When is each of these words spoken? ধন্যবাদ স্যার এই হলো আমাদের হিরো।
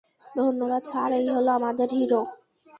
ধন্যবাদ 0.25 0.83
স্যার 0.83 1.11
এই 1.11 1.27
হলো 1.35 1.49
আমাদের 1.59 1.89
হিরো। 1.97 2.21